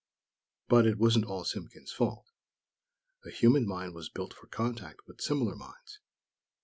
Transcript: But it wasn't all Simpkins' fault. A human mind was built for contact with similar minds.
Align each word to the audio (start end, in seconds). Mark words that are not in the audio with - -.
But 0.67 0.87
it 0.87 0.97
wasn't 0.97 1.25
all 1.25 1.43
Simpkins' 1.45 1.91
fault. 1.91 2.25
A 3.23 3.29
human 3.29 3.67
mind 3.67 3.93
was 3.93 4.09
built 4.09 4.33
for 4.33 4.47
contact 4.47 5.05
with 5.05 5.21
similar 5.21 5.55
minds. 5.55 5.99